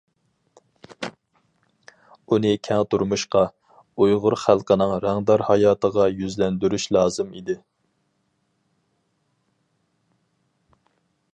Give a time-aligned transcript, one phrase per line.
[2.31, 3.43] ئۇنى كەڭ تۇرمۇشقا،
[4.05, 7.57] ئۇيغۇر خەلقىنىڭ رەڭدار ھاياتىغا يۈزلەندۈرۈش لازىم ئىدى.